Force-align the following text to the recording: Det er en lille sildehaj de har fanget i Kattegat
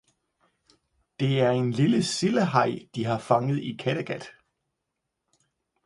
Det 1.19 1.41
er 1.41 1.51
en 1.51 1.71
lille 1.71 2.03
sildehaj 2.03 2.79
de 2.95 3.05
har 3.05 3.17
fanget 3.19 3.59
i 3.63 3.75
Kattegat 3.79 4.27